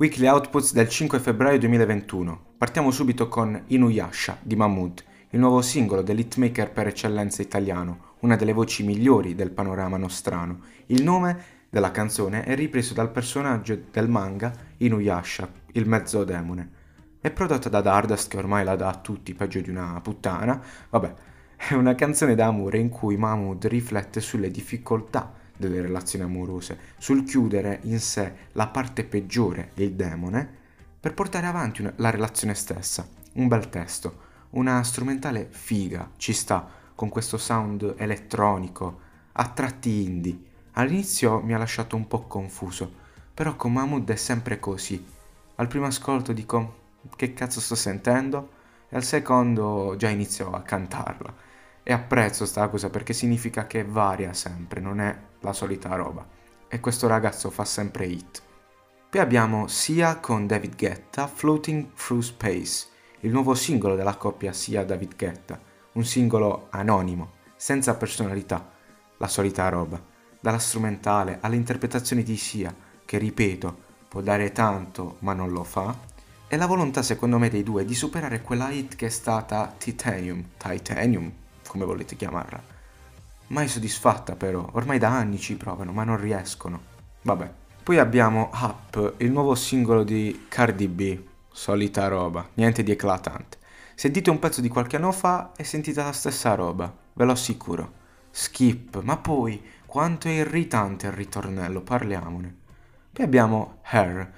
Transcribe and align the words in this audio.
Weekly 0.00 0.28
Outputs 0.28 0.74
del 0.74 0.88
5 0.88 1.18
febbraio 1.18 1.58
2021. 1.58 2.54
Partiamo 2.56 2.92
subito 2.92 3.26
con 3.26 3.60
Inuyasha 3.66 4.38
di 4.40 4.54
Mahmood, 4.54 5.02
il 5.30 5.40
nuovo 5.40 5.60
singolo 5.60 6.02
dell'hitmaker 6.02 6.70
per 6.70 6.86
eccellenza 6.86 7.42
italiano, 7.42 8.14
una 8.20 8.36
delle 8.36 8.52
voci 8.52 8.84
migliori 8.84 9.34
del 9.34 9.50
panorama 9.50 9.96
nostrano. 9.96 10.60
Il 10.86 11.02
nome 11.02 11.36
della 11.68 11.90
canzone 11.90 12.44
è 12.44 12.54
ripreso 12.54 12.94
dal 12.94 13.10
personaggio 13.10 13.76
del 13.90 14.08
manga 14.08 14.52
Inuyasha, 14.76 15.50
il 15.72 15.88
mezzo 15.88 16.22
demone. 16.22 16.70
È 17.20 17.32
prodotta 17.32 17.68
da 17.68 17.80
Dardust, 17.80 18.30
che 18.30 18.36
ormai 18.36 18.62
la 18.62 18.76
dà 18.76 18.90
a 18.90 19.00
tutti, 19.00 19.34
peggio 19.34 19.60
di 19.60 19.70
una 19.70 20.00
puttana. 20.00 20.62
Vabbè, 20.90 21.14
è 21.56 21.74
una 21.74 21.96
canzone 21.96 22.36
d'amore 22.36 22.78
in 22.78 22.88
cui 22.88 23.16
Mahmood 23.16 23.66
riflette 23.66 24.20
sulle 24.20 24.52
difficoltà 24.52 25.37
delle 25.58 25.82
relazioni 25.82 26.24
amorose, 26.24 26.78
sul 26.98 27.24
chiudere 27.24 27.80
in 27.82 28.00
sé 28.00 28.32
la 28.52 28.68
parte 28.68 29.04
peggiore, 29.04 29.72
il 29.74 29.92
demone, 29.92 30.56
per 31.00 31.14
portare 31.14 31.46
avanti 31.46 31.82
una, 31.82 31.92
la 31.96 32.10
relazione 32.10 32.54
stessa. 32.54 33.06
Un 33.34 33.48
bel 33.48 33.68
testo, 33.68 34.26
una 34.50 34.82
strumentale 34.82 35.48
figa, 35.50 36.10
ci 36.16 36.32
sta, 36.32 36.66
con 36.94 37.08
questo 37.08 37.36
sound 37.36 37.94
elettronico, 37.98 39.00
a 39.32 39.48
tratti 39.48 40.02
indie. 40.04 40.38
All'inizio 40.72 41.40
mi 41.40 41.54
ha 41.54 41.58
lasciato 41.58 41.96
un 41.96 42.08
po' 42.08 42.22
confuso, 42.22 42.90
però 43.34 43.54
con 43.54 43.72
Mahmood 43.72 44.10
è 44.10 44.16
sempre 44.16 44.58
così. 44.58 45.04
Al 45.56 45.68
primo 45.68 45.86
ascolto 45.86 46.32
dico 46.32 46.76
che 47.14 47.34
cazzo 47.34 47.60
sto 47.60 47.74
sentendo 47.74 48.50
e 48.88 48.96
al 48.96 49.04
secondo 49.04 49.94
già 49.96 50.08
inizio 50.08 50.50
a 50.50 50.62
cantarla. 50.62 51.34
E 51.90 51.94
apprezzo 51.94 52.44
sta 52.44 52.68
cosa 52.68 52.90
perché 52.90 53.14
significa 53.14 53.66
che 53.66 53.82
varia 53.82 54.34
sempre, 54.34 54.78
non 54.78 55.00
è 55.00 55.18
la 55.40 55.54
solita 55.54 55.94
roba. 55.94 56.22
E 56.68 56.80
questo 56.80 57.06
ragazzo 57.06 57.48
fa 57.48 57.64
sempre 57.64 58.04
hit. 58.04 58.42
Poi 59.08 59.18
abbiamo 59.22 59.68
Sia 59.68 60.18
con 60.18 60.46
David 60.46 60.76
Guetta, 60.76 61.26
Floating 61.26 61.94
Through 61.94 62.20
Space, 62.20 62.88
il 63.20 63.32
nuovo 63.32 63.54
singolo 63.54 63.96
della 63.96 64.16
coppia 64.16 64.52
Sia-David 64.52 65.16
Guetta, 65.16 65.58
un 65.92 66.04
singolo 66.04 66.66
anonimo, 66.68 67.36
senza 67.56 67.94
personalità, 67.94 68.70
la 69.16 69.26
solita 69.26 69.66
roba, 69.70 69.98
dalla 70.38 70.58
strumentale 70.58 71.38
alle 71.40 71.56
interpretazioni 71.56 72.22
di 72.22 72.36
Sia, 72.36 72.74
che 73.02 73.16
ripeto, 73.16 73.78
può 74.08 74.20
dare 74.20 74.52
tanto 74.52 75.16
ma 75.20 75.32
non 75.32 75.52
lo 75.52 75.64
fa, 75.64 75.98
e 76.48 76.56
la 76.58 76.66
volontà 76.66 77.00
secondo 77.02 77.38
me 77.38 77.48
dei 77.48 77.62
due 77.62 77.86
di 77.86 77.94
superare 77.94 78.42
quella 78.42 78.68
hit 78.68 78.94
che 78.94 79.06
è 79.06 79.08
stata 79.08 79.74
Titanium, 79.78 80.48
Titanium, 80.58 81.32
come 81.68 81.84
volete 81.84 82.16
chiamarla. 82.16 82.60
Mai 83.48 83.68
soddisfatta 83.68 84.34
però, 84.34 84.68
ormai 84.72 84.98
da 84.98 85.10
anni 85.10 85.38
ci 85.38 85.56
provano, 85.56 85.92
ma 85.92 86.02
non 86.02 86.20
riescono. 86.20 86.80
Vabbè. 87.22 87.52
Poi 87.82 87.98
abbiamo 87.98 88.50
Up, 88.52 89.14
il 89.18 89.30
nuovo 89.30 89.54
singolo 89.54 90.02
di 90.02 90.46
Cardi 90.48 90.88
B, 90.88 91.18
solita 91.50 92.06
roba, 92.08 92.46
niente 92.54 92.82
di 92.82 92.90
eclatante. 92.90 93.56
Sentite 93.94 94.28
un 94.28 94.38
pezzo 94.38 94.60
di 94.60 94.68
qualche 94.68 94.96
anno 94.96 95.10
fa 95.10 95.52
e 95.56 95.64
sentite 95.64 96.02
la 96.02 96.12
stessa 96.12 96.54
roba, 96.54 96.94
ve 97.14 97.24
lo 97.24 97.32
assicuro. 97.32 97.92
Skip, 98.30 99.00
ma 99.02 99.16
poi 99.16 99.62
quanto 99.86 100.28
è 100.28 100.32
irritante 100.32 101.06
il 101.06 101.12
ritornello, 101.12 101.80
parliamone. 101.80 102.54
Poi 103.10 103.24
abbiamo 103.24 103.78
Her, 103.90 104.32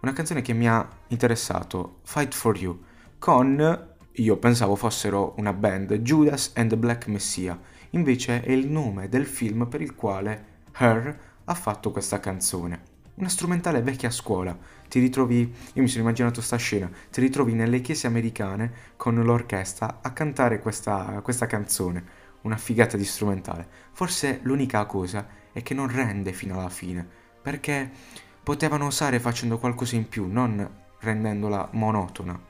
una 0.00 0.12
canzone 0.12 0.42
che 0.42 0.52
mi 0.52 0.68
ha 0.68 0.86
interessato, 1.08 2.00
Fight 2.02 2.34
for 2.34 2.56
You, 2.58 2.82
con 3.18 3.89
io 4.14 4.36
pensavo 4.36 4.74
fossero 4.74 5.34
una 5.38 5.52
band, 5.52 5.94
Judas 5.98 6.52
and 6.54 6.70
the 6.70 6.76
Black 6.76 7.06
Messiah, 7.06 7.58
invece 7.90 8.42
è 8.42 8.50
il 8.50 8.68
nome 8.68 9.08
del 9.08 9.24
film 9.24 9.66
per 9.66 9.80
il 9.80 9.94
quale 9.94 10.44
Her 10.76 11.18
ha 11.44 11.54
fatto 11.54 11.90
questa 11.90 12.18
canzone. 12.20 12.88
Una 13.14 13.28
strumentale 13.28 13.82
vecchia 13.82 14.10
scuola. 14.10 14.56
Ti 14.88 14.98
ritrovi, 14.98 15.40
io 15.74 15.82
mi 15.82 15.88
sono 15.88 16.02
immaginato 16.02 16.40
sta 16.40 16.56
scena, 16.56 16.90
ti 17.10 17.20
ritrovi 17.20 17.52
nelle 17.52 17.80
chiese 17.80 18.06
americane 18.06 18.72
con 18.96 19.14
l'orchestra 19.14 19.98
a 20.02 20.12
cantare 20.12 20.58
questa, 20.58 21.20
questa 21.22 21.46
canzone. 21.46 22.18
Una 22.42 22.56
figata 22.56 22.96
di 22.96 23.04
strumentale. 23.04 23.68
Forse 23.92 24.40
l'unica 24.42 24.84
cosa 24.86 25.26
è 25.52 25.62
che 25.62 25.74
non 25.74 25.92
rende 25.92 26.32
fino 26.32 26.58
alla 26.58 26.70
fine, 26.70 27.06
perché 27.42 27.90
potevano 28.42 28.86
osare 28.86 29.20
facendo 29.20 29.58
qualcosa 29.58 29.96
in 29.96 30.08
più, 30.08 30.26
non 30.26 30.68
rendendola 31.00 31.68
monotona 31.72 32.40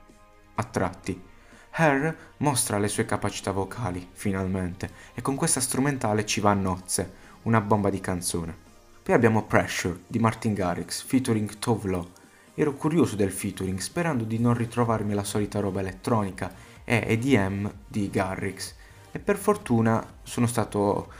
a 0.55 0.63
tratti. 0.63 1.29
Her 1.73 2.33
mostra 2.37 2.77
le 2.77 2.89
sue 2.89 3.05
capacità 3.05 3.51
vocali, 3.51 4.05
finalmente, 4.11 4.91
e 5.13 5.21
con 5.21 5.35
questa 5.35 5.61
strumentale 5.61 6.25
ci 6.25 6.41
va 6.41 6.51
a 6.51 6.55
nozze, 6.55 7.13
una 7.43 7.61
bomba 7.61 7.89
di 7.89 8.01
canzone. 8.01 8.53
Poi 9.01 9.15
abbiamo 9.15 9.43
Pressure 9.43 10.01
di 10.05 10.19
Martin 10.19 10.53
Garrix, 10.53 11.01
featuring 11.01 11.57
Tovlo. 11.59 12.11
Ero 12.55 12.73
curioso 12.73 13.15
del 13.15 13.31
featuring, 13.31 13.79
sperando 13.79 14.25
di 14.25 14.37
non 14.37 14.53
ritrovarmi 14.53 15.13
la 15.13 15.23
solita 15.23 15.61
roba 15.61 15.79
elettronica 15.79 16.53
e 16.83 17.05
EDM 17.07 17.71
di 17.87 18.09
Garrix. 18.09 18.75
E 19.11 19.19
per 19.19 19.37
fortuna 19.37 20.05
sono 20.23 20.47
stato... 20.47 21.11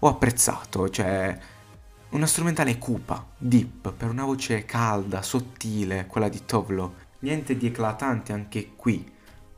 ho 0.00 0.08
apprezzato, 0.08 0.88
cioè... 0.90 1.38
Una 2.10 2.26
strumentale 2.26 2.76
cupa, 2.76 3.24
deep, 3.38 3.92
per 3.92 4.10
una 4.10 4.24
voce 4.24 4.66
calda, 4.66 5.22
sottile, 5.22 6.06
quella 6.06 6.28
di 6.28 6.44
Tovlo. 6.44 6.94
Niente 7.20 7.56
di 7.56 7.68
eclatante 7.68 8.34
anche 8.34 8.72
qui, 8.76 9.10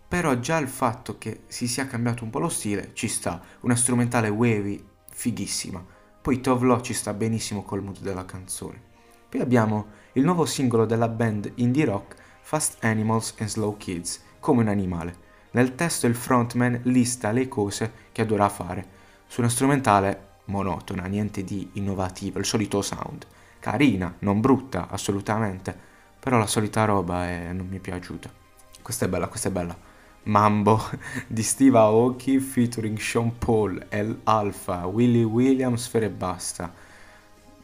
però 0.06 0.38
già 0.38 0.59
il 0.59 0.69
fatto 0.69 1.19
che 1.19 1.42
si 1.47 1.66
sia 1.66 1.87
cambiato 1.87 2.25
un 2.25 2.31
po' 2.31 2.38
lo 2.38 2.48
stile 2.48 2.91
ci 2.92 3.09
sta, 3.09 3.41
una 3.60 3.76
strumentale 3.76 4.28
wavy 4.28 4.84
fighissima. 5.10 5.84
Poi 6.20 6.41
Tovlo 6.41 6.81
ci 6.81 6.94
sta 6.94 7.12
benissimo 7.12 7.62
col 7.62 7.82
mood 7.82 8.00
della 8.00 8.25
canzone. 8.25 8.81
Poi 9.28 9.41
abbiamo 9.41 9.87
il 10.12 10.25
nuovo 10.25 10.47
singolo 10.47 10.87
della 10.87 11.09
band 11.09 11.53
indie 11.56 11.84
rock 11.84 12.14
Fast 12.41 12.84
Animals 12.84 13.34
and 13.38 13.48
Slow 13.48 13.76
Kids, 13.76 14.22
come 14.38 14.62
un 14.62 14.69
animale. 14.69 15.22
Nel 15.53 15.75
testo 15.75 16.06
il 16.06 16.14
frontman 16.14 16.81
lista 16.84 17.31
le 17.31 17.48
cose 17.48 17.93
che 18.12 18.22
adora 18.22 18.48
fare, 18.48 18.87
su 19.26 19.41
una 19.41 19.48
strumentale 19.48 20.32
monotona, 20.47 21.06
niente 21.06 21.43
di 21.43 21.70
innovativo, 21.75 22.38
il 22.38 22.44
solito 22.44 22.82
sound. 22.82 23.26
Carina, 23.60 24.14
non 24.20 24.41
brutta, 24.41 24.88
assolutamente, 24.88 25.76
però 26.20 26.38
la 26.38 26.47
solita 26.47 26.84
roba 26.84 27.26
è... 27.26 27.53
non 27.53 27.66
mi 27.66 27.78
è 27.78 27.81
piaciuta. 27.81 28.31
Questa 28.82 29.06
è 29.06 29.09
bella, 29.09 29.28
questa 29.28 29.48
è 29.48 29.53
bella. 29.53 29.76
Mambo 30.24 30.82
di 31.26 31.42
Steve 31.42 31.76
Aoki 31.76 32.38
featuring 32.38 32.98
Sean 32.98 33.36
Paul, 33.36 33.84
El 33.90 34.20
Alpha, 34.24 34.86
Willie 34.86 35.24
Williams, 35.24 35.86
Fere 35.86 36.06
e 36.06 36.10
basta. 36.10 36.72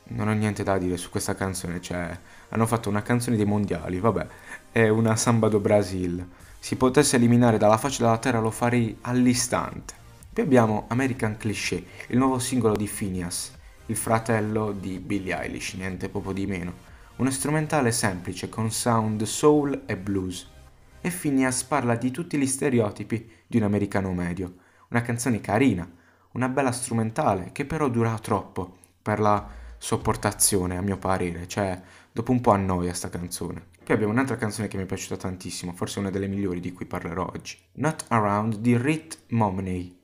Non 0.08 0.28
ho 0.28 0.32
niente 0.32 0.62
da 0.62 0.76
dire 0.76 0.98
su 0.98 1.08
questa 1.08 1.34
canzone, 1.34 1.80
cioè 1.80 2.18
hanno 2.48 2.66
fatto 2.66 2.90
una 2.90 3.02
canzone 3.02 3.36
dei 3.36 3.46
mondiali, 3.46 3.98
vabbè, 3.98 4.26
è 4.72 4.88
una 4.88 5.16
samba 5.16 5.48
do 5.48 5.58
Brasil. 5.60 6.26
Si 6.58 6.76
potesse 6.76 7.16
eliminare 7.16 7.56
dalla 7.56 7.78
faccia 7.78 8.02
della 8.02 8.18
terra 8.18 8.40
lo 8.40 8.50
farei 8.50 8.98
all'istante. 9.02 9.94
Poi 10.30 10.44
abbiamo 10.44 10.84
American 10.88 11.38
Cliché, 11.38 11.82
il 12.08 12.18
nuovo 12.18 12.38
singolo 12.38 12.76
di 12.76 12.86
Phineas, 12.86 13.52
il 13.86 13.96
fratello 13.96 14.72
di 14.72 14.98
Billie 14.98 15.40
Eilish, 15.40 15.74
niente 15.74 16.10
proprio 16.10 16.32
di 16.32 16.46
meno. 16.46 16.88
Uno 17.16 17.30
strumentale 17.30 17.90
semplice 17.90 18.48
con 18.48 18.70
sound 18.70 19.22
soul 19.22 19.82
e 19.86 19.96
blues 19.96 20.58
e 21.00 21.10
Phineas 21.10 21.64
parla 21.64 21.96
di 21.96 22.10
tutti 22.10 22.36
gli 22.36 22.46
stereotipi 22.46 23.30
di 23.46 23.56
un 23.56 23.62
americano 23.64 24.12
medio. 24.12 24.54
Una 24.88 25.02
canzone 25.02 25.40
carina, 25.40 25.88
una 26.32 26.48
bella 26.48 26.72
strumentale 26.72 27.50
che 27.52 27.64
però 27.64 27.88
dura 27.88 28.18
troppo 28.18 28.76
per 29.00 29.18
la 29.20 29.48
sopportazione 29.78 30.76
a 30.76 30.82
mio 30.82 30.98
parere, 30.98 31.48
cioè 31.48 31.80
dopo 32.12 32.32
un 32.32 32.40
po' 32.40 32.50
annoia 32.50 32.92
sta 32.92 33.08
canzone. 33.08 33.68
Poi 33.82 33.94
abbiamo 33.94 34.12
un'altra 34.12 34.36
canzone 34.36 34.68
che 34.68 34.76
mi 34.76 34.84
è 34.84 34.86
piaciuta 34.86 35.16
tantissimo, 35.16 35.72
forse 35.72 35.98
una 35.98 36.10
delle 36.10 36.28
migliori 36.28 36.60
di 36.60 36.72
cui 36.72 36.86
parlerò 36.86 37.28
oggi. 37.32 37.56
Not 37.74 38.04
Around 38.08 38.56
di 38.56 38.76
Rit 38.76 39.22
Momney, 39.30 39.98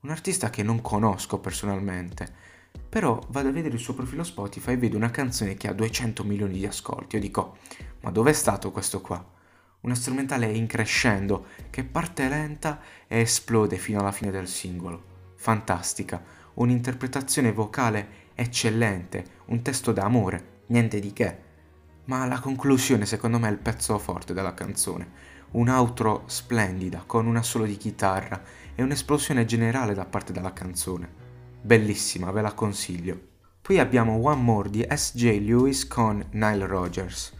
un 0.00 0.10
artista 0.10 0.50
che 0.50 0.62
non 0.62 0.80
conosco 0.80 1.38
personalmente, 1.38 2.26
però 2.88 3.20
vado 3.28 3.48
a 3.48 3.52
vedere 3.52 3.74
il 3.74 3.80
suo 3.80 3.94
profilo 3.94 4.24
Spotify 4.24 4.72
e 4.72 4.76
vedo 4.78 4.96
una 4.96 5.10
canzone 5.10 5.56
che 5.56 5.68
ha 5.68 5.72
200 5.72 6.24
milioni 6.24 6.54
di 6.54 6.66
ascolti. 6.66 7.16
Io 7.16 7.22
dico, 7.22 7.58
ma 8.00 8.10
dov'è 8.10 8.32
stato 8.32 8.72
questo 8.72 9.00
qua? 9.00 9.36
Una 9.80 9.94
strumentale 9.94 10.46
in 10.46 10.66
crescendo 10.66 11.46
che 11.70 11.84
parte 11.84 12.28
lenta 12.28 12.80
e 13.06 13.20
esplode 13.20 13.76
fino 13.76 14.00
alla 14.00 14.12
fine 14.12 14.30
del 14.30 14.48
singolo. 14.48 15.16
Fantastica, 15.36 16.22
un'interpretazione 16.54 17.52
vocale 17.52 18.26
eccellente, 18.34 19.24
un 19.46 19.62
testo 19.62 19.92
d'amore, 19.92 20.62
niente 20.66 20.98
di 20.98 21.12
che. 21.12 21.46
Ma 22.04 22.26
la 22.26 22.40
conclusione 22.40 23.06
secondo 23.06 23.38
me 23.38 23.48
è 23.48 23.52
il 23.52 23.58
pezzo 23.58 23.98
forte 23.98 24.34
della 24.34 24.54
canzone. 24.54 25.26
Un'outro 25.50 26.24
splendida 26.26 27.04
con 27.06 27.26
un 27.26 27.36
assolo 27.36 27.64
di 27.64 27.76
chitarra 27.76 28.42
e 28.74 28.82
un'esplosione 28.82 29.44
generale 29.44 29.94
da 29.94 30.04
parte 30.04 30.32
della 30.32 30.52
canzone. 30.52 31.26
Bellissima, 31.60 32.30
ve 32.30 32.42
la 32.42 32.52
consiglio. 32.52 33.18
Poi 33.60 33.78
abbiamo 33.78 34.22
One 34.22 34.42
More 34.42 34.70
di 34.70 34.86
S.J. 34.88 35.40
Lewis 35.40 35.86
con 35.86 36.24
Nile 36.30 36.66
Rogers 36.66 37.36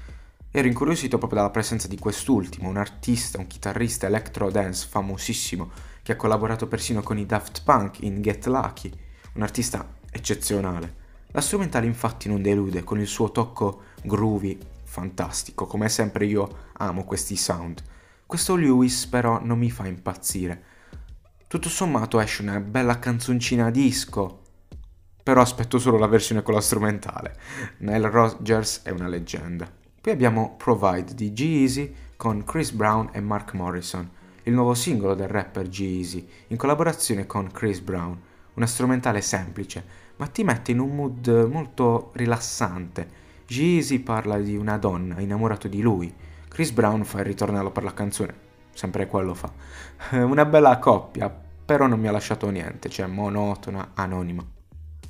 Ero 0.50 0.66
incuriosito 0.66 1.18
proprio 1.18 1.40
dalla 1.40 1.50
presenza 1.50 1.88
di 1.88 1.98
quest'ultimo, 1.98 2.70
un 2.70 2.78
artista, 2.78 3.38
un 3.38 3.46
chitarrista 3.46 4.06
electro 4.06 4.50
dance 4.50 4.86
famosissimo 4.88 5.70
che 6.02 6.12
ha 6.12 6.16
collaborato 6.16 6.66
persino 6.66 7.02
con 7.02 7.18
i 7.18 7.26
Daft 7.26 7.62
Punk 7.64 8.00
in 8.00 8.22
Get 8.22 8.46
Lucky, 8.46 8.90
un 9.34 9.42
artista 9.42 9.96
eccezionale. 10.10 10.94
La 11.32 11.42
strumentale 11.42 11.84
infatti 11.84 12.28
non 12.28 12.40
delude 12.40 12.82
con 12.82 12.98
il 12.98 13.06
suo 13.06 13.30
tocco 13.30 13.82
groovy 14.02 14.58
fantastico, 14.84 15.66
come 15.66 15.90
sempre 15.90 16.24
io 16.24 16.70
amo 16.78 17.04
questi 17.04 17.36
sound. 17.36 17.82
Questo 18.24 18.56
Lewis 18.56 19.04
però 19.04 19.44
non 19.44 19.58
mi 19.58 19.70
fa 19.70 19.86
impazzire. 19.86 20.62
Tutto 21.46 21.68
sommato 21.68 22.20
esce 22.20 22.40
una 22.40 22.58
bella 22.58 22.98
canzoncina 22.98 23.70
disco, 23.70 24.44
però 25.22 25.42
aspetto 25.42 25.78
solo 25.78 25.98
la 25.98 26.06
versione 26.06 26.40
con 26.40 26.54
la 26.54 26.62
strumentale. 26.62 27.36
Nell 27.80 28.06
Rogers 28.08 28.80
è 28.82 28.90
una 28.90 29.08
leggenda. 29.08 29.70
Poi 30.00 30.12
abbiamo 30.12 30.54
Provide 30.56 31.12
di 31.12 31.32
G-Eazy 31.32 31.92
con 32.16 32.44
Chris 32.44 32.70
Brown 32.70 33.08
e 33.10 33.20
Mark 33.20 33.54
Morrison, 33.54 34.08
il 34.44 34.52
nuovo 34.52 34.74
singolo 34.74 35.14
del 35.14 35.26
rapper 35.26 35.68
G-Eazy, 35.68 36.28
in 36.48 36.56
collaborazione 36.56 37.26
con 37.26 37.50
Chris 37.50 37.80
Brown, 37.80 38.16
una 38.54 38.66
strumentale 38.66 39.20
semplice, 39.20 39.84
ma 40.16 40.28
ti 40.28 40.44
mette 40.44 40.70
in 40.70 40.78
un 40.78 40.94
mood 40.94 41.48
molto 41.50 42.12
rilassante. 42.14 43.08
G-Eazy 43.48 43.98
parla 43.98 44.38
di 44.38 44.56
una 44.56 44.78
donna 44.78 45.20
innamorato 45.20 45.66
di 45.66 45.80
lui, 45.80 46.14
Chris 46.46 46.70
Brown 46.70 47.04
fa 47.04 47.18
il 47.18 47.24
ritornello 47.24 47.72
per 47.72 47.82
la 47.82 47.92
canzone, 47.92 48.34
sempre 48.72 49.08
quello 49.08 49.34
fa. 49.34 49.52
Una 50.22 50.44
bella 50.44 50.78
coppia, 50.78 51.28
però 51.28 51.88
non 51.88 51.98
mi 51.98 52.06
ha 52.06 52.12
lasciato 52.12 52.48
niente, 52.50 52.88
cioè 52.88 53.06
monotona, 53.06 53.90
anonima. 53.94 54.57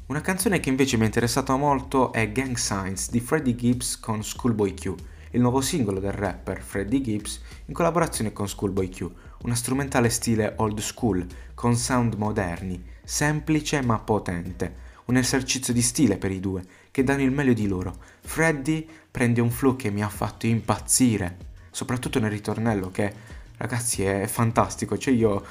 Una 0.09 0.23
canzone 0.23 0.59
che 0.59 0.71
invece 0.71 0.97
mi 0.97 1.03
è 1.03 1.05
interessata 1.05 1.55
molto 1.57 2.15
è 2.15 2.33
Gang 2.33 2.57
Signs 2.57 3.11
di 3.11 3.21
Freddie 3.21 3.55
Gibbs 3.55 4.01
con 4.01 4.25
Schoolboy 4.25 4.73
Q, 4.73 4.95
il 5.33 5.41
nuovo 5.43 5.61
singolo 5.61 6.01
del 6.01 6.13
rapper 6.13 6.63
Freddie 6.63 7.03
Gibbs 7.03 7.43
in 7.67 7.75
collaborazione 7.75 8.33
con 8.33 8.49
Schoolboy 8.49 8.89
Q, 8.89 9.07
una 9.43 9.55
strumentale 9.55 10.09
stile 10.09 10.55
old 10.57 10.79
school, 10.79 11.27
con 11.53 11.77
sound 11.77 12.15
moderni, 12.15 12.83
semplice 13.05 13.83
ma 13.83 13.99
potente, 13.99 14.77
un 15.05 15.19
esercizio 15.19 15.75
di 15.75 15.83
stile 15.83 16.17
per 16.17 16.31
i 16.31 16.41
due, 16.41 16.65
che 16.91 17.05
danno 17.05 17.21
il 17.21 17.31
meglio 17.31 17.53
di 17.53 17.67
loro. 17.67 17.95
Freddy 18.23 18.89
prende 19.11 19.43
un 19.43 19.51
flow 19.51 19.77
che 19.77 19.91
mi 19.91 20.03
ha 20.03 20.09
fatto 20.09 20.47
impazzire, 20.47 21.37
soprattutto 21.71 22.19
nel 22.19 22.31
ritornello 22.31 22.91
che, 22.91 23.13
ragazzi, 23.59 24.05
è 24.05 24.27
fantastico, 24.27 24.97
cioè 24.97 25.13
io 25.13 25.45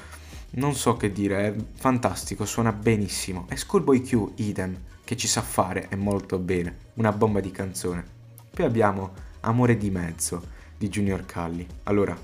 non 0.50 0.74
so 0.74 0.96
che 0.96 1.12
dire, 1.12 1.46
è 1.46 1.54
fantastico, 1.74 2.44
suona 2.44 2.72
benissimo. 2.72 3.46
E 3.50 3.56
Schoolboy 3.56 4.00
Q, 4.02 4.32
idem, 4.36 4.76
che 5.04 5.16
ci 5.16 5.26
sa 5.26 5.42
fare 5.42 5.88
e 5.88 5.96
molto 5.96 6.38
bene, 6.38 6.76
una 6.94 7.12
bomba 7.12 7.40
di 7.40 7.50
canzone. 7.50 8.04
Poi 8.50 8.64
abbiamo 8.64 9.26
Amore 9.40 9.76
di 9.76 9.90
mezzo 9.90 10.56
di 10.76 10.88
Junior 10.88 11.24
Calli. 11.24 11.66
Allora, 11.84 12.18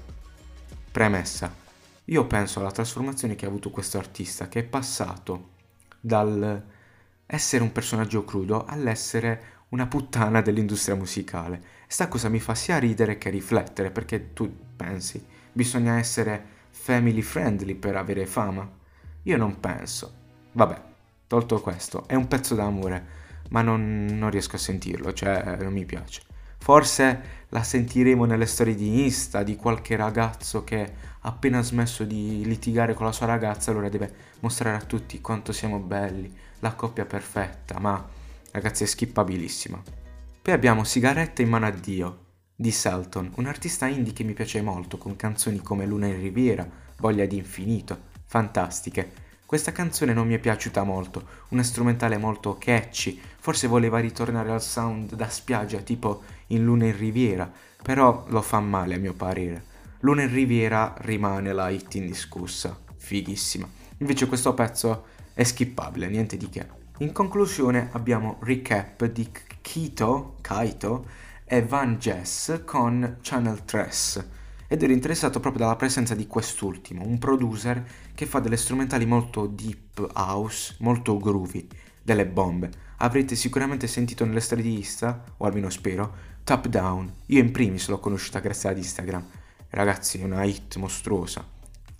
premessa, 0.90 1.54
io 2.06 2.26
penso 2.26 2.60
alla 2.60 2.70
trasformazione 2.70 3.34
che 3.34 3.44
ha 3.44 3.48
avuto 3.48 3.70
questo 3.70 3.98
artista, 3.98 4.48
che 4.48 4.60
è 4.60 4.64
passato 4.64 5.50
dal 6.00 6.62
essere 7.26 7.62
un 7.62 7.72
personaggio 7.72 8.24
crudo 8.24 8.64
all'essere 8.64 9.52
una 9.70 9.86
puttana 9.86 10.40
dell'industria 10.40 10.94
musicale. 10.94 11.62
Sta 11.86 12.08
cosa 12.08 12.28
mi 12.28 12.40
fa 12.40 12.54
sia 12.54 12.78
ridere 12.78 13.16
che 13.16 13.30
riflettere, 13.30 13.90
perché 13.90 14.32
tu 14.32 14.52
pensi, 14.76 15.24
bisogna 15.52 15.98
essere 15.98 16.52
family 16.74 17.22
friendly 17.22 17.74
per 17.74 17.96
avere 17.96 18.26
fama? 18.26 18.68
Io 19.22 19.36
non 19.36 19.60
penso. 19.60 20.12
Vabbè, 20.52 20.82
tolto 21.26 21.60
questo, 21.60 22.06
è 22.06 22.14
un 22.14 22.26
pezzo 22.26 22.54
d'amore, 22.54 23.06
ma 23.50 23.62
non, 23.62 24.06
non 24.10 24.28
riesco 24.28 24.56
a 24.56 24.58
sentirlo, 24.58 25.12
cioè 25.12 25.56
non 25.60 25.72
mi 25.72 25.84
piace. 25.84 26.22
Forse 26.58 27.42
la 27.50 27.62
sentiremo 27.62 28.24
nelle 28.24 28.46
storie 28.46 28.74
di 28.74 29.04
Insta 29.04 29.42
di 29.42 29.56
qualche 29.56 29.96
ragazzo 29.96 30.64
che 30.64 30.92
appena 31.20 31.62
smesso 31.62 32.04
di 32.04 32.42
litigare 32.44 32.94
con 32.94 33.06
la 33.06 33.12
sua 33.12 33.26
ragazza, 33.26 33.70
allora 33.70 33.88
deve 33.88 34.12
mostrare 34.40 34.76
a 34.76 34.84
tutti 34.84 35.20
quanto 35.20 35.52
siamo 35.52 35.78
belli, 35.78 36.30
la 36.58 36.74
coppia 36.74 37.04
perfetta, 37.04 37.78
ma 37.78 38.06
ragazzi 38.50 38.82
è 38.82 38.86
skippabilissima. 38.86 39.82
Poi 40.42 40.52
abbiamo 40.52 40.84
Sigaretta 40.84 41.40
in 41.40 41.48
mano 41.48 41.66
a 41.66 41.70
Dio, 41.70 42.23
di 42.56 42.70
Selton, 42.70 43.32
un 43.36 43.46
artista 43.46 43.86
indie 43.86 44.12
che 44.12 44.22
mi 44.22 44.32
piace 44.32 44.62
molto, 44.62 44.96
con 44.96 45.16
canzoni 45.16 45.60
come 45.60 45.86
Luna 45.86 46.06
in 46.06 46.20
Riviera, 46.20 46.68
Voglia 46.98 47.26
di 47.26 47.36
Infinito, 47.36 47.98
fantastiche. 48.26 49.22
Questa 49.44 49.72
canzone 49.72 50.12
non 50.12 50.26
mi 50.26 50.34
è 50.34 50.38
piaciuta 50.38 50.84
molto, 50.84 51.26
una 51.48 51.62
strumentale 51.62 52.16
molto 52.16 52.56
catchy, 52.58 53.20
forse 53.38 53.66
voleva 53.66 53.98
ritornare 53.98 54.50
al 54.50 54.62
sound 54.62 55.14
da 55.14 55.28
spiaggia 55.28 55.78
tipo 55.78 56.22
in 56.48 56.64
Luna 56.64 56.86
in 56.86 56.96
Riviera, 56.96 57.50
però 57.82 58.24
lo 58.28 58.40
fa 58.40 58.60
male 58.60 58.94
a 58.94 58.98
mio 58.98 59.14
parere. 59.14 59.72
Luna 60.00 60.22
in 60.22 60.32
Riviera 60.32 60.94
rimane 60.98 61.52
la 61.52 61.68
hit 61.68 61.94
indiscussa, 61.94 62.78
fighissima. 62.96 63.68
Invece 63.98 64.26
questo 64.26 64.54
pezzo 64.54 65.06
è 65.34 65.42
skippabile, 65.42 66.08
niente 66.08 66.36
di 66.36 66.48
che. 66.48 66.66
In 66.98 67.12
conclusione 67.12 67.88
abbiamo 67.92 68.38
Recap 68.40 69.06
di 69.06 69.28
Kito, 69.60 70.36
Kaito, 70.40 71.06
e 71.44 71.62
Van 71.62 71.96
Jess 71.98 72.64
con 72.64 73.18
Channel 73.20 73.64
3 73.64 73.90
ed 74.66 74.82
ero 74.82 74.92
interessato 74.92 75.40
proprio 75.40 75.64
dalla 75.64 75.76
presenza 75.76 76.14
di 76.14 76.26
quest'ultimo, 76.26 77.04
un 77.04 77.18
producer 77.18 77.84
che 78.14 78.26
fa 78.26 78.40
delle 78.40 78.56
strumentali 78.56 79.04
molto 79.04 79.46
deep 79.46 80.10
house, 80.14 80.76
molto 80.78 81.18
groovy, 81.18 81.68
delle 82.02 82.26
bombe. 82.26 82.70
Avrete 82.98 83.36
sicuramente 83.36 83.86
sentito 83.86 84.24
nelle 84.24 84.40
storie 84.40 84.64
di 84.64 84.76
Insta, 84.76 85.22
o 85.36 85.44
almeno 85.44 85.70
spero, 85.70 86.12
Top 86.44 86.66
Down. 86.68 87.12
Io 87.26 87.40
in 87.40 87.52
primis 87.52 87.88
l'ho 87.88 88.00
conosciuta 88.00 88.40
grazie 88.40 88.70
ad 88.70 88.78
Instagram. 88.78 89.24
Ragazzi, 89.68 90.20
è 90.20 90.24
una 90.24 90.44
hit 90.44 90.76
mostruosa. 90.76 91.46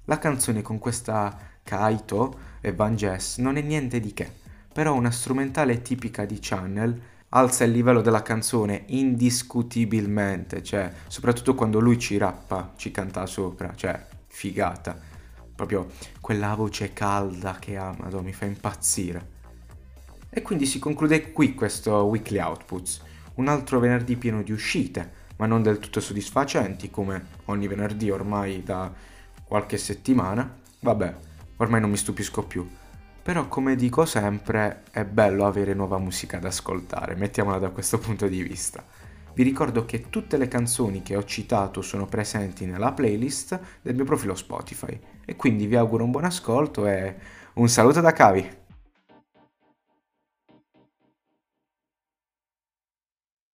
La 0.06 0.18
canzone 0.18 0.62
con 0.62 0.78
questa 0.78 1.36
Kaito 1.62 2.38
e 2.60 2.72
Van 2.72 2.96
Jess 2.96 3.38
non 3.38 3.56
è 3.56 3.62
niente 3.62 4.00
di 4.00 4.12
che, 4.12 4.30
però 4.72 4.94
una 4.94 5.10
strumentale 5.10 5.82
tipica 5.82 6.24
di 6.24 6.38
Channel 6.40 7.00
alza 7.36 7.64
il 7.64 7.72
livello 7.72 8.00
della 8.00 8.22
canzone 8.22 8.84
indiscutibilmente, 8.88 10.62
cioè, 10.62 10.92
soprattutto 11.08 11.54
quando 11.54 11.80
lui 11.80 11.98
ci 11.98 12.16
rappa, 12.16 12.72
ci 12.76 12.90
canta 12.90 13.26
sopra, 13.26 13.74
cioè, 13.74 14.06
figata. 14.26 14.96
Proprio 15.54 15.90
quella 16.20 16.54
voce 16.54 16.92
calda 16.92 17.56
che 17.58 17.76
ha, 17.76 17.94
madonna, 17.98 18.22
mi 18.22 18.32
fa 18.32 18.44
impazzire. 18.44 19.32
E 20.30 20.42
quindi 20.42 20.66
si 20.66 20.78
conclude 20.78 21.32
qui 21.32 21.54
questo 21.54 21.92
Weekly 22.04 22.38
Outputs, 22.38 23.02
un 23.34 23.48
altro 23.48 23.78
venerdì 23.78 24.16
pieno 24.16 24.42
di 24.42 24.52
uscite, 24.52 25.22
ma 25.36 25.46
non 25.46 25.62
del 25.62 25.80
tutto 25.80 26.00
soddisfacenti, 26.00 26.90
come 26.90 27.26
ogni 27.46 27.66
venerdì 27.66 28.10
ormai 28.10 28.62
da 28.62 28.92
qualche 29.44 29.76
settimana. 29.76 30.56
Vabbè, 30.80 31.16
ormai 31.56 31.80
non 31.80 31.90
mi 31.90 31.96
stupisco 31.96 32.44
più. 32.44 32.68
Però 33.24 33.48
come 33.48 33.74
dico 33.74 34.04
sempre 34.04 34.82
è 34.90 35.02
bello 35.06 35.46
avere 35.46 35.72
nuova 35.72 35.96
musica 35.96 36.38
da 36.38 36.48
ascoltare, 36.48 37.14
mettiamola 37.14 37.56
da 37.56 37.70
questo 37.70 37.98
punto 37.98 38.28
di 38.28 38.42
vista. 38.42 38.84
Vi 39.32 39.42
ricordo 39.42 39.86
che 39.86 40.10
tutte 40.10 40.36
le 40.36 40.46
canzoni 40.46 41.00
che 41.00 41.16
ho 41.16 41.24
citato 41.24 41.80
sono 41.80 42.04
presenti 42.04 42.66
nella 42.66 42.92
playlist 42.92 43.58
del 43.80 43.94
mio 43.94 44.04
profilo 44.04 44.34
Spotify 44.34 45.00
e 45.24 45.36
quindi 45.36 45.66
vi 45.66 45.74
auguro 45.74 46.04
un 46.04 46.10
buon 46.10 46.24
ascolto 46.24 46.86
e 46.86 47.16
un 47.54 47.68
saluto 47.70 48.02
da 48.02 48.12
Cavi! 48.12 48.63